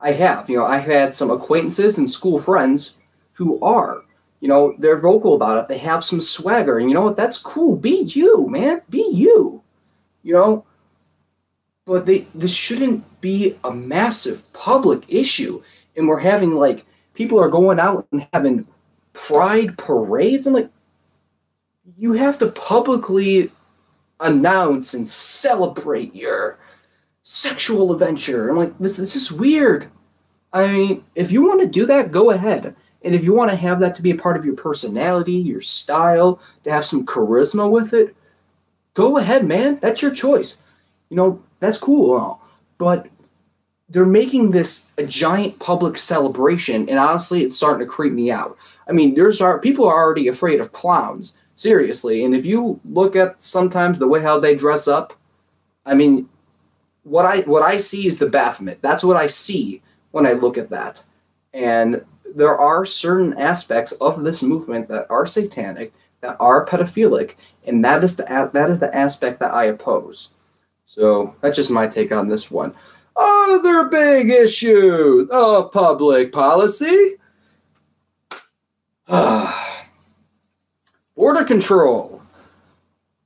I 0.00 0.12
have. 0.12 0.50
You 0.50 0.58
know, 0.58 0.66
I've 0.66 0.84
had 0.84 1.14
some 1.14 1.30
acquaintances 1.30 1.98
and 1.98 2.10
school 2.10 2.38
friends 2.38 2.94
who 3.32 3.60
are. 3.60 4.02
You 4.40 4.48
know, 4.48 4.74
they're 4.78 4.98
vocal 4.98 5.34
about 5.36 5.58
it. 5.58 5.68
They 5.68 5.78
have 5.78 6.04
some 6.04 6.20
swagger, 6.20 6.78
and 6.78 6.88
you 6.88 6.94
know 6.94 7.02
what? 7.02 7.16
That's 7.16 7.38
cool. 7.38 7.76
Be 7.76 8.02
you, 8.02 8.48
man. 8.48 8.82
Be 8.90 9.08
you. 9.12 9.62
You 10.22 10.34
know. 10.34 10.64
But 11.84 12.06
they 12.06 12.26
this 12.34 12.54
shouldn't 12.54 13.20
be 13.20 13.56
a 13.64 13.72
massive 13.72 14.52
public 14.52 15.04
issue, 15.08 15.62
and 15.96 16.08
we're 16.08 16.18
having 16.18 16.52
like 16.56 16.84
people 17.14 17.38
are 17.38 17.48
going 17.48 17.78
out 17.78 18.06
and 18.12 18.26
having 18.32 18.66
pride 19.12 19.76
parades. 19.78 20.46
I'm 20.46 20.54
like, 20.54 20.70
you 21.96 22.12
have 22.14 22.38
to 22.38 22.46
publicly 22.46 23.50
announce 24.20 24.94
and 24.94 25.08
celebrate 25.08 26.14
your 26.14 26.58
sexual 27.22 27.92
adventure. 27.92 28.48
I'm 28.48 28.56
like, 28.56 28.78
this, 28.78 28.96
this 28.96 29.16
is 29.16 29.32
weird. 29.32 29.86
I 30.52 30.66
mean, 30.66 31.04
if 31.14 31.32
you 31.32 31.42
want 31.46 31.60
to 31.60 31.66
do 31.66 31.86
that, 31.86 32.12
go 32.12 32.30
ahead. 32.30 32.74
And 33.04 33.14
if 33.14 33.24
you 33.24 33.32
want 33.34 33.50
to 33.50 33.56
have 33.56 33.80
that 33.80 33.94
to 33.96 34.02
be 34.02 34.12
a 34.12 34.16
part 34.16 34.36
of 34.36 34.44
your 34.44 34.54
personality, 34.54 35.32
your 35.32 35.60
style, 35.60 36.40
to 36.64 36.70
have 36.70 36.84
some 36.84 37.04
charisma 37.04 37.68
with 37.68 37.94
it, 37.94 38.14
go 38.94 39.18
ahead, 39.18 39.44
man. 39.46 39.78
That's 39.80 40.02
your 40.02 40.12
choice. 40.12 40.58
You 41.08 41.16
know, 41.16 41.42
that's 41.58 41.78
cool 41.78 42.16
all. 42.16 42.46
But 42.78 43.08
they're 43.92 44.06
making 44.06 44.50
this 44.50 44.86
a 44.98 45.04
giant 45.04 45.58
public 45.58 45.98
celebration, 45.98 46.88
and 46.88 46.98
honestly, 46.98 47.44
it's 47.44 47.56
starting 47.56 47.86
to 47.86 47.92
creep 47.92 48.12
me 48.12 48.30
out. 48.30 48.56
I 48.88 48.92
mean, 48.92 49.14
there's 49.14 49.40
are 49.40 49.58
people 49.58 49.86
are 49.86 50.02
already 50.02 50.28
afraid 50.28 50.60
of 50.60 50.72
clowns, 50.72 51.36
seriously. 51.54 52.24
And 52.24 52.34
if 52.34 52.46
you 52.46 52.80
look 52.84 53.16
at 53.16 53.40
sometimes 53.42 53.98
the 53.98 54.08
way 54.08 54.20
how 54.20 54.40
they 54.40 54.56
dress 54.56 54.88
up, 54.88 55.12
I 55.84 55.94
mean, 55.94 56.28
what 57.04 57.26
I 57.26 57.40
what 57.40 57.62
I 57.62 57.76
see 57.76 58.06
is 58.06 58.18
the 58.18 58.28
Baphomet. 58.28 58.80
That's 58.80 59.04
what 59.04 59.16
I 59.16 59.26
see 59.26 59.82
when 60.12 60.26
I 60.26 60.32
look 60.32 60.56
at 60.56 60.70
that. 60.70 61.02
And 61.52 62.04
there 62.34 62.56
are 62.56 62.86
certain 62.86 63.34
aspects 63.38 63.92
of 63.92 64.24
this 64.24 64.42
movement 64.42 64.88
that 64.88 65.06
are 65.10 65.26
satanic, 65.26 65.92
that 66.22 66.36
are 66.40 66.64
pedophilic, 66.64 67.34
and 67.66 67.84
that 67.84 68.02
is 68.02 68.16
the 68.16 68.50
that 68.52 68.70
is 68.70 68.80
the 68.80 68.94
aspect 68.96 69.38
that 69.40 69.52
I 69.52 69.64
oppose. 69.66 70.30
So 70.86 71.34
that's 71.40 71.56
just 71.56 71.70
my 71.70 71.86
take 71.86 72.12
on 72.12 72.28
this 72.28 72.50
one. 72.50 72.74
Other 73.16 73.88
big 73.88 74.30
issue 74.30 75.28
of 75.30 75.72
public 75.72 76.32
policy. 76.32 77.16
border 79.08 79.52
control. 81.44 82.22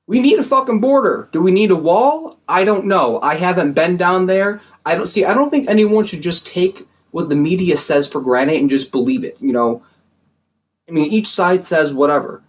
We 0.06 0.20
need 0.20 0.38
a 0.38 0.44
fucking 0.44 0.80
border. 0.80 1.28
Do 1.32 1.40
we 1.40 1.50
need 1.50 1.70
a 1.70 1.76
wall? 1.76 2.38
I 2.48 2.64
don't 2.64 2.86
know. 2.86 3.20
I 3.22 3.34
haven't 3.34 3.72
been 3.72 3.96
down 3.96 4.26
there. 4.26 4.60
I 4.84 4.94
don't 4.94 5.06
see. 5.06 5.24
I 5.24 5.34
don't 5.34 5.50
think 5.50 5.68
anyone 5.68 6.04
should 6.04 6.22
just 6.22 6.46
take 6.46 6.86
what 7.10 7.28
the 7.28 7.36
media 7.36 7.76
says 7.76 8.06
for 8.06 8.20
granted 8.20 8.60
and 8.60 8.70
just 8.70 8.92
believe 8.92 9.24
it. 9.24 9.36
You 9.40 9.52
know, 9.52 9.82
I 10.88 10.92
mean, 10.92 11.10
each 11.10 11.26
side 11.26 11.64
says 11.64 11.92
whatever. 11.92 12.42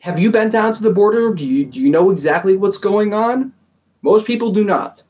Have 0.00 0.20
you 0.20 0.30
been 0.30 0.50
down 0.50 0.72
to 0.74 0.82
the 0.82 0.92
border? 0.92 1.34
Do 1.34 1.44
you 1.44 1.64
do 1.64 1.80
you 1.80 1.90
know 1.90 2.10
exactly 2.10 2.56
what's 2.56 2.78
going 2.78 3.12
on? 3.12 3.52
Most 4.02 4.26
people 4.26 4.52
do 4.52 4.64
not. 4.64 5.02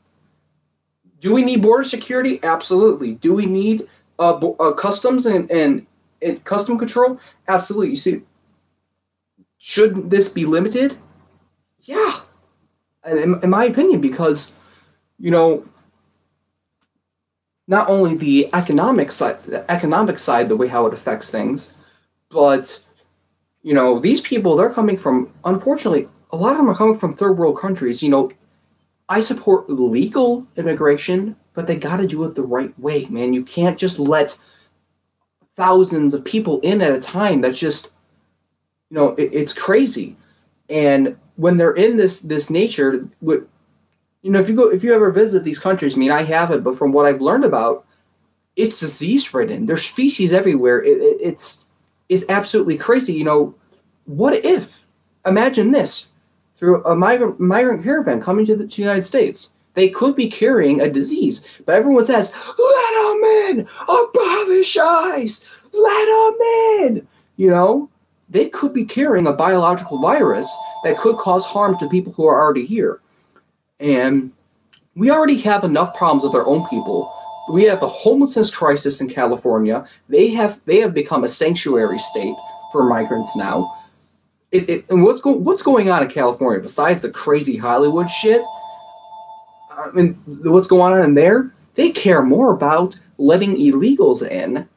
Do 1.19 1.33
we 1.33 1.43
need 1.43 1.61
border 1.61 1.83
security? 1.83 2.39
Absolutely. 2.43 3.15
Do 3.15 3.33
we 3.33 3.45
need 3.45 3.87
uh, 4.19 4.35
uh, 4.35 4.73
customs 4.73 5.25
and, 5.25 5.49
and, 5.51 5.85
and 6.21 6.43
custom 6.43 6.77
control? 6.77 7.19
Absolutely. 7.47 7.91
You 7.91 7.95
see, 7.95 8.21
should 9.57 10.09
this 10.09 10.29
be 10.29 10.45
limited? 10.45 10.95
Yeah, 11.81 12.19
in, 13.05 13.39
in 13.41 13.49
my 13.49 13.65
opinion, 13.65 14.01
because 14.01 14.51
you 15.19 15.31
know, 15.31 15.65
not 17.67 17.89
only 17.89 18.15
the 18.15 18.49
economic 18.53 19.11
side, 19.11 19.41
the 19.41 19.69
economic 19.71 20.19
side, 20.19 20.49
the 20.49 20.55
way 20.55 20.67
how 20.67 20.85
it 20.85 20.93
affects 20.93 21.29
things, 21.29 21.73
but 22.29 22.79
you 23.63 23.73
know, 23.73 23.99
these 23.99 24.21
people 24.21 24.55
they're 24.55 24.69
coming 24.69 24.97
from. 24.97 25.31
Unfortunately, 25.45 26.07
a 26.31 26.37
lot 26.37 26.51
of 26.51 26.57
them 26.57 26.69
are 26.69 26.75
coming 26.75 26.97
from 26.97 27.13
third 27.13 27.37
world 27.37 27.57
countries. 27.57 28.03
You 28.03 28.09
know, 28.09 28.31
I 29.09 29.19
support 29.21 29.69
legal 29.69 30.45
immigration, 30.57 31.35
but 31.53 31.67
they 31.67 31.77
got 31.77 31.97
to 31.97 32.07
do 32.07 32.23
it 32.25 32.35
the 32.35 32.43
right 32.43 32.77
way, 32.79 33.05
man. 33.05 33.33
You 33.33 33.43
can't 33.43 33.77
just 33.77 33.99
let 33.99 34.37
thousands 35.55 36.13
of 36.13 36.25
people 36.25 36.59
in 36.59 36.81
at 36.81 36.91
a 36.91 36.99
time. 36.99 37.41
That's 37.41 37.57
just, 37.57 37.89
you 38.89 38.95
know, 38.97 39.09
it, 39.15 39.29
it's 39.33 39.53
crazy. 39.53 40.17
And 40.69 41.17
when 41.37 41.57
they're 41.57 41.75
in 41.75 41.97
this 41.97 42.19
this 42.19 42.49
nature, 42.49 43.07
what 43.21 43.47
you 44.21 44.31
know, 44.31 44.39
if 44.39 44.49
you 44.49 44.55
go, 44.55 44.69
if 44.69 44.83
you 44.83 44.93
ever 44.93 45.11
visit 45.11 45.43
these 45.43 45.59
countries, 45.59 45.95
I 45.95 45.97
mean, 45.97 46.11
I 46.11 46.23
haven't, 46.23 46.63
but 46.63 46.77
from 46.77 46.91
what 46.91 47.05
I've 47.05 47.21
learned 47.21 47.45
about, 47.45 47.85
it's 48.57 48.79
disease 48.79 49.33
ridden. 49.33 49.65
There's 49.65 49.87
feces 49.87 50.33
everywhere. 50.33 50.83
It, 50.83 50.97
it, 50.97 51.17
it's 51.21 51.65
it's 52.09 52.25
absolutely 52.27 52.77
crazy. 52.77 53.13
You 53.13 53.23
know, 53.23 53.55
what 54.05 54.33
if? 54.33 54.85
Imagine 55.25 55.71
this: 55.71 56.07
through 56.57 56.83
a 56.83 56.95
migrant 56.95 57.39
migrant 57.39 57.83
caravan 57.83 58.21
coming 58.21 58.45
to 58.45 58.55
the, 58.55 58.67
to 58.67 58.75
the 58.75 58.81
United 58.81 59.03
States, 59.03 59.51
they 59.75 59.89
could 59.89 60.15
be 60.15 60.27
carrying 60.27 60.81
a 60.81 60.89
disease, 60.89 61.43
but 61.65 61.75
everyone 61.75 62.05
says, 62.05 62.33
"Let 62.57 62.93
them 62.93 63.23
in! 63.23 63.67
Abolish 63.87 64.77
ICE! 64.77 65.45
Let 65.71 66.05
them 66.05 66.37
in!" 66.81 67.07
You 67.37 67.51
know, 67.51 67.89
they 68.29 68.49
could 68.49 68.73
be 68.73 68.85
carrying 68.85 69.27
a 69.27 69.33
biological 69.33 69.99
virus 69.99 70.53
that 70.83 70.97
could 70.97 71.17
cause 71.17 71.45
harm 71.45 71.77
to 71.77 71.89
people 71.89 72.11
who 72.13 72.25
are 72.25 72.41
already 72.41 72.65
here. 72.65 73.01
And 73.79 74.31
we 74.95 75.11
already 75.11 75.37
have 75.41 75.63
enough 75.63 75.95
problems 75.95 76.23
with 76.23 76.33
our 76.33 76.45
own 76.47 76.67
people. 76.67 77.13
We 77.49 77.63
have 77.65 77.83
a 77.83 77.87
homelessness 77.87 78.49
crisis 78.53 78.99
in 78.99 79.09
California. 79.09 79.87
They 80.09 80.29
have 80.29 80.59
they 80.65 80.79
have 80.79 80.93
become 80.93 81.23
a 81.23 81.29
sanctuary 81.29 81.99
state 81.99 82.35
for 82.71 82.83
migrants 82.83 83.35
now. 83.37 83.76
It, 84.51 84.69
it, 84.69 84.85
and 84.89 85.03
what's 85.03 85.23
what's 85.23 85.61
going 85.61 85.89
on 85.89 86.03
in 86.03 86.09
California 86.09 86.61
besides 86.61 87.01
the 87.01 87.09
crazy 87.09 87.57
Hollywood 87.57 88.09
shit? 88.09 88.41
I 89.71 89.91
mean, 89.91 90.13
what's 90.25 90.67
going 90.67 90.93
on 90.93 91.03
in 91.03 91.13
there? 91.13 91.53
They 91.75 91.91
care 91.91 92.23
more 92.23 92.53
about 92.53 92.97
letting 93.17 93.55
illegals 93.55 94.27
in 94.27 94.67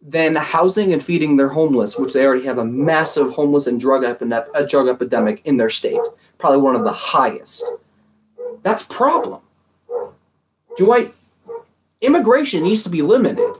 than 0.00 0.36
housing 0.36 0.92
and 0.92 1.02
feeding 1.02 1.36
their 1.36 1.48
homeless, 1.48 1.98
which 1.98 2.12
they 2.12 2.26
already 2.26 2.44
have 2.44 2.58
a 2.58 2.64
massive 2.64 3.32
homeless 3.32 3.66
and 3.66 3.80
drug, 3.80 4.04
epidemic, 4.04 4.48
a 4.54 4.58
uh, 4.58 4.66
drug 4.66 4.88
epidemic 4.88 5.40
in 5.44 5.56
their 5.56 5.70
state, 5.70 6.00
probably 6.38 6.60
one 6.60 6.76
of 6.76 6.84
the 6.84 6.92
highest. 6.92 7.64
That's 8.62 8.82
problem. 8.82 9.40
Do 10.76 10.92
I 10.92 11.10
immigration 12.00 12.64
needs 12.64 12.82
to 12.82 12.90
be 12.90 13.02
limited 13.02 13.54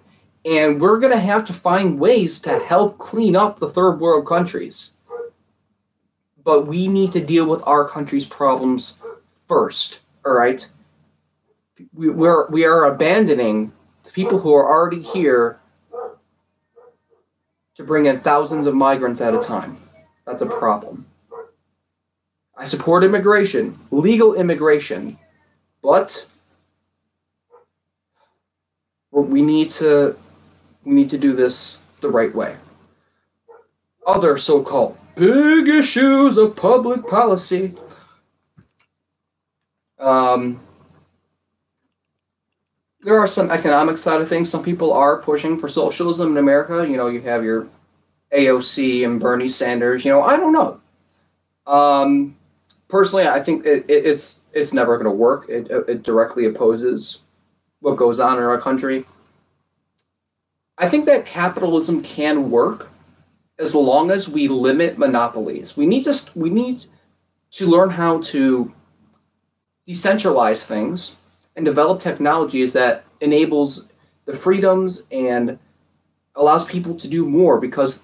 and 0.45 0.81
we're 0.81 0.99
going 0.99 1.13
to 1.13 1.19
have 1.19 1.45
to 1.47 1.53
find 1.53 1.99
ways 1.99 2.39
to 2.41 2.59
help 2.59 2.99
clean 2.99 3.35
up 3.35 3.59
the 3.59 3.69
third 3.69 3.99
world 4.01 4.27
countries. 4.27 4.94
But 6.45 6.67
we 6.67 6.89
need 6.89 7.13
to 7.13 7.25
deal 7.25 7.49
with 7.49 7.63
our 7.67 7.89
country's 7.89 8.27
problems 8.27 8.95
first, 9.49 10.01
all 10.25 10.35
right? 10.35 10.69
We, 11.95 12.11
we're, 12.11 12.49
we 12.49 12.65
are 12.65 12.85
abandoning 12.85 13.73
the 14.05 14.13
people 14.13 14.39
who 14.39 14.55
are 14.55 14.69
already 14.69 15.03
here 15.03 15.59
to 17.77 17.83
bring 17.83 18.07
in 18.07 18.21
thousands 18.21 18.67
of 18.67 18.75
migrants 18.75 19.21
at 19.21 19.35
a 19.35 19.41
time. 19.41 19.79
That's 20.27 20.43
a 20.43 20.47
problem. 20.47 21.07
I 22.57 22.65
support 22.65 23.03
immigration, 23.03 23.79
legal 23.91 24.35
immigration, 24.35 25.19
but 25.83 26.25
we 29.11 29.43
need 29.43 29.71
to 29.71 30.17
we 30.85 30.93
need 30.93 31.11
to 31.11 31.19
do 31.19 31.33
this 31.33 31.79
the 32.01 32.09
right 32.09 32.33
way. 32.35 32.57
Other 34.07 34.37
so-called 34.37 34.97
big 35.17 35.69
issues 35.69 36.37
of 36.37 36.57
public 36.57 37.07
policy. 37.07 37.75
Um, 39.99 40.61
there 43.03 43.19
are 43.19 43.27
some 43.27 43.51
economic 43.51 43.99
side 43.99 44.21
of 44.21 44.29
things. 44.29 44.51
Some 44.51 44.63
people 44.63 44.93
are 44.93 45.19
pushing 45.19 45.59
for 45.59 45.69
socialism 45.69 46.33
in 46.33 46.37
America. 46.39 46.89
You 46.89 46.97
know, 46.97 47.09
you 47.09 47.21
have 47.23 47.45
your 47.45 47.69
AOC 48.35 49.05
and 49.05 49.21
Bernie 49.21 49.49
Sanders. 49.49 50.05
You 50.05 50.13
know, 50.13 50.23
I 50.23 50.37
don't 50.37 50.53
know. 50.53 50.81
Um, 51.67 52.37
personally, 52.89 53.29
I 53.29 53.41
think 53.41 53.67
it, 53.67 53.85
it, 53.89 54.07
it's 54.07 54.41
it's 54.53 54.73
never 54.73 54.97
going 54.97 55.11
to 55.11 55.11
work. 55.11 55.49
It, 55.49 55.71
it 55.71 56.03
directly 56.03 56.47
opposes 56.47 57.21
what 57.81 57.97
goes 57.97 58.21
on 58.21 58.39
in 58.39 58.45
our 58.45 58.61
country. 58.61 59.05
I 60.79 60.89
think 60.89 61.05
that 61.07 61.27
capitalism 61.27 62.03
can 62.03 62.51
work 62.51 62.91
as 63.59 63.75
long 63.75 64.11
as 64.11 64.29
we 64.29 64.49
limit 64.49 64.99
monopolies. 64.99 65.77
We 65.77 65.87
need 65.87 66.05
to 66.05 66.15
we 66.35 66.51
need 66.51 66.85
to 67.53 67.67
learn 67.67 67.91
how 67.91 68.21
to 68.23 68.73
decentralize 69.89 70.67
things 70.67 71.15
and 71.57 71.65
develop 71.65 72.01
technologies 72.01 72.73
that 72.73 73.05
enables 73.21 73.89
the 74.25 74.33
freedoms 74.33 75.03
and 75.13 75.59
allows 76.35 76.65
people 76.65 76.95
to 76.97 77.07
do 77.07 77.29
more 77.29 77.61
because 77.61 78.01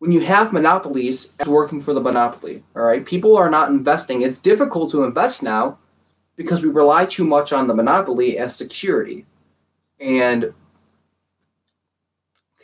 when 0.00 0.12
you 0.12 0.20
have 0.20 0.52
monopolies 0.52 1.32
it's 1.40 1.48
working 1.48 1.80
for 1.80 1.94
the 1.94 2.00
monopoly 2.00 2.62
all 2.76 2.82
right? 2.82 3.06
People 3.06 3.36
are 3.36 3.50
not 3.50 3.70
investing. 3.70 4.22
It's 4.22 4.38
difficult 4.38 4.90
to 4.90 5.04
invest 5.04 5.42
now 5.42 5.78
because 6.36 6.62
we 6.62 6.68
rely 6.68 7.06
too 7.06 7.24
much 7.24 7.52
on 7.52 7.66
the 7.66 7.74
monopoly 7.74 8.38
as 8.38 8.54
security. 8.54 9.24
And 9.98 10.52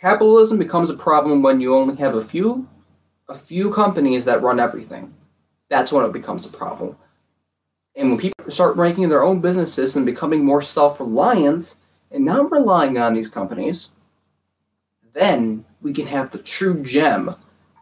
capitalism 0.05 0.59
becomes 0.59 0.91
a 0.91 0.95
problem 0.95 1.41
when 1.41 1.63
you 1.63 1.75
only 1.75 1.97
have 1.97 2.15
a 2.15 2.23
few 2.23 2.69
a 3.31 3.35
few 3.35 3.73
companies 3.73 4.23
that 4.27 4.43
run 4.43 4.61
everything 4.61 5.15
that's 5.71 5.91
when 5.91 6.05
it 6.05 6.13
becomes 6.13 6.45
a 6.45 6.51
problem 6.51 6.95
and 7.97 8.11
when 8.11 8.19
people 8.19 8.51
start 8.51 8.77
making 8.77 9.09
their 9.09 9.23
own 9.23 9.41
businesses 9.41 9.97
and 9.97 10.05
becoming 10.05 10.45
more 10.45 10.61
self-reliant 10.61 11.77
and 12.11 12.23
not 12.23 12.53
relying 12.53 12.99
on 12.99 13.15
these 13.15 13.31
companies 13.31 13.93
then 15.15 15.65
we 15.81 15.91
can 15.91 16.07
have 16.07 16.31
the 16.31 16.39
true 16.39 16.83
gem 16.83 17.35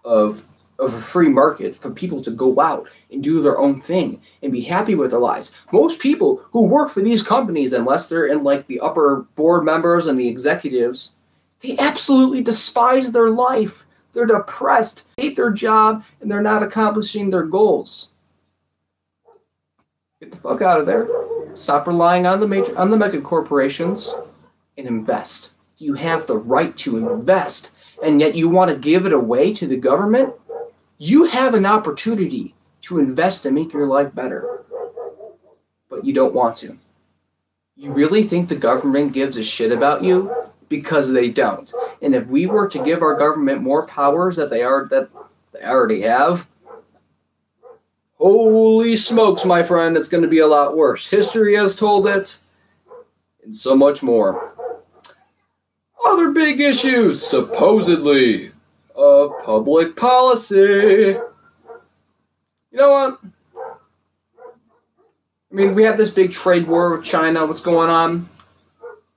of 0.04 0.46
of 0.78 0.94
a 0.94 1.00
free 1.00 1.28
market 1.28 1.76
for 1.76 1.90
people 1.90 2.20
to 2.20 2.30
go 2.30 2.60
out 2.60 2.88
and 3.10 3.22
do 3.22 3.42
their 3.42 3.58
own 3.58 3.80
thing 3.80 4.20
and 4.42 4.50
be 4.50 4.62
happy 4.62 4.96
with 4.96 5.10
their 5.10 5.20
lives. 5.20 5.54
Most 5.70 6.00
people 6.00 6.44
who 6.50 6.64
work 6.64 6.90
for 6.90 7.02
these 7.02 7.22
companies, 7.22 7.72
unless 7.72 8.08
they're 8.08 8.26
in 8.26 8.42
like 8.42 8.66
the 8.66 8.80
upper 8.80 9.26
board 9.36 9.64
members 9.64 10.08
and 10.08 10.18
the 10.18 10.26
executives, 10.26 11.14
they 11.62 11.78
absolutely 11.78 12.42
despise 12.42 13.12
their 13.12 13.30
life. 13.30 13.84
They're 14.12 14.26
depressed, 14.26 15.08
hate 15.16 15.36
their 15.36 15.50
job, 15.50 16.04
and 16.20 16.30
they're 16.30 16.42
not 16.42 16.62
accomplishing 16.62 17.30
their 17.30 17.44
goals. 17.44 18.08
Get 20.20 20.30
the 20.30 20.36
fuck 20.36 20.60
out 20.60 20.80
of 20.80 20.86
there. 20.86 21.08
Stop 21.54 21.86
relying 21.86 22.26
on 22.26 22.40
the 22.40 22.48
major 22.48 22.76
on 22.78 22.90
the 22.90 22.96
mega 22.96 23.20
corporations 23.20 24.12
and 24.76 24.86
invest. 24.86 25.50
You 25.78 25.94
have 25.94 26.26
the 26.26 26.36
right 26.36 26.76
to 26.78 26.96
invest, 26.96 27.70
and 28.02 28.20
yet 28.20 28.34
you 28.34 28.48
want 28.48 28.70
to 28.70 28.76
give 28.76 29.06
it 29.06 29.12
away 29.12 29.52
to 29.54 29.66
the 29.66 29.76
government? 29.76 30.32
You 30.98 31.24
have 31.24 31.54
an 31.54 31.66
opportunity 31.66 32.54
to 32.82 32.98
invest 32.98 33.44
and 33.46 33.54
make 33.54 33.72
your 33.72 33.86
life 33.86 34.14
better, 34.14 34.64
but 35.88 36.04
you 36.04 36.12
don't 36.12 36.34
want 36.34 36.56
to. 36.58 36.78
You 37.76 37.92
really 37.92 38.22
think 38.22 38.48
the 38.48 38.56
government 38.56 39.12
gives 39.12 39.36
a 39.36 39.42
shit 39.42 39.72
about 39.72 40.04
you? 40.04 40.32
Because 40.72 41.12
they 41.12 41.30
don't. 41.30 41.70
And 42.00 42.14
if 42.14 42.26
we 42.28 42.46
were 42.46 42.66
to 42.66 42.82
give 42.82 43.02
our 43.02 43.14
government 43.14 43.60
more 43.60 43.86
powers 43.86 44.36
that 44.36 44.48
they 44.48 44.62
are 44.62 44.88
that 44.88 45.10
they 45.52 45.62
already 45.62 46.00
have, 46.00 46.46
holy 48.16 48.96
smokes, 48.96 49.44
my 49.44 49.62
friend, 49.62 49.98
it's 49.98 50.08
going 50.08 50.22
to 50.22 50.28
be 50.28 50.38
a 50.38 50.46
lot 50.46 50.74
worse. 50.74 51.10
History 51.10 51.54
has 51.56 51.76
told 51.76 52.06
it, 52.06 52.38
and 53.44 53.54
so 53.54 53.76
much 53.76 54.02
more. 54.02 54.54
Other 56.06 56.30
big 56.30 56.58
issues, 56.58 57.22
supposedly 57.22 58.50
of 58.94 59.32
public 59.44 59.94
policy. 59.94 60.56
You 62.70 62.78
know 62.78 62.92
what? 62.92 63.20
I 65.50 65.54
mean, 65.54 65.74
we 65.74 65.82
have 65.84 65.98
this 65.98 66.10
big 66.10 66.32
trade 66.32 66.66
war 66.66 66.96
with 66.96 67.04
China. 67.04 67.44
What's 67.44 67.60
going 67.60 67.90
on? 67.90 68.26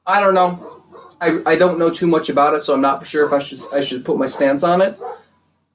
I 0.05 0.19
don't 0.19 0.33
know. 0.33 0.74
I, 1.21 1.41
I 1.45 1.55
don't 1.55 1.79
know 1.79 1.89
too 1.89 2.07
much 2.07 2.29
about 2.29 2.53
it, 2.53 2.61
so 2.61 2.73
I'm 2.73 2.81
not 2.81 3.05
sure 3.05 3.25
if 3.25 3.33
I 3.33 3.39
should 3.39 3.59
I 3.73 3.79
should 3.79 4.05
put 4.05 4.17
my 4.17 4.25
stance 4.25 4.63
on 4.63 4.81
it. 4.81 4.99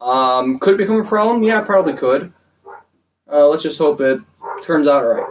Um, 0.01 0.59
could 0.59 0.75
it 0.75 0.79
become 0.79 1.01
a 1.01 1.05
problem? 1.05 1.43
Yeah, 1.43 1.61
probably 1.61 1.95
could. 1.95 2.33
Uh, 3.31 3.47
let's 3.49 3.63
just 3.63 3.79
hope 3.79 4.01
it 4.01 4.21
turns 4.63 4.89
out 4.89 5.05
right. 5.05 5.27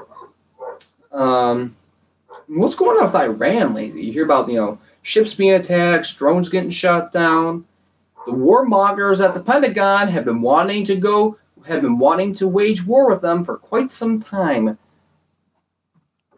Um, 1.11 1.75
what's 2.47 2.75
going 2.75 2.97
on 2.97 3.05
with 3.05 3.15
Iran 3.15 3.73
lately? 3.73 4.03
You 4.05 4.13
hear 4.13 4.25
about 4.25 4.49
you 4.49 4.55
know 4.55 4.79
ships 5.01 5.33
being 5.33 5.53
attacked, 5.53 6.17
drones 6.17 6.49
getting 6.49 6.69
shot 6.69 7.11
down. 7.11 7.65
The 8.25 8.31
warmongers 8.33 9.23
at 9.23 9.33
the 9.33 9.41
Pentagon 9.41 10.07
have 10.09 10.25
been 10.25 10.41
wanting 10.41 10.83
to 10.85 10.95
go, 10.95 11.37
have 11.65 11.81
been 11.81 11.97
wanting 11.97 12.33
to 12.33 12.47
wage 12.47 12.85
war 12.85 13.09
with 13.09 13.21
them 13.21 13.43
for 13.43 13.57
quite 13.57 13.91
some 13.91 14.21
time. 14.21 14.77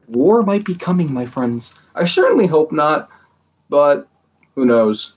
War 0.08 0.44
might 0.44 0.66
be 0.66 0.76
coming, 0.76 1.14
my 1.14 1.26
friends. 1.26 1.74
I 1.96 2.06
certainly 2.06 2.48
hope 2.48 2.72
not, 2.72 3.10
but 3.72 4.08
who 4.54 4.66
knows? 4.66 5.14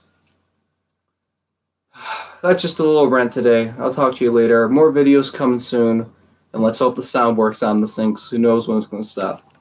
That's 2.43 2.63
just 2.63 2.79
a 2.79 2.85
little 2.85 3.09
rant 3.11 3.33
today. 3.33 3.75
I'll 3.79 3.93
talk 3.93 4.15
to 4.17 4.25
you 4.25 4.31
later. 4.31 4.69
More 4.69 4.93
videos 4.93 5.33
coming 5.33 5.59
soon, 5.59 6.11
and 6.53 6.63
let's 6.63 6.79
hope 6.79 6.97
the 6.97 7.03
sound 7.03 7.37
works 7.37 7.63
on 7.63 7.81
the 7.81 7.87
syncs. 7.87 8.31
Who 8.31 8.39
knows 8.39 8.67
when 8.67 8.79
it's 8.79 8.87
going 8.87 9.03
to 9.03 9.09
stop. 9.09 9.54